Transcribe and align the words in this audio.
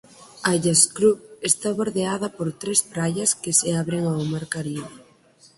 A 0.49 0.53
illa 0.59 0.73
Scrub 0.83 1.19
esta 1.49 1.69
bordeada 1.79 2.27
por 2.37 2.47
tres 2.61 2.79
praias 2.93 3.31
que 3.41 3.51
se 3.59 3.69
abren 3.81 4.03
ao 4.07 4.21
mar 4.31 4.45
Caribe. 4.53 4.91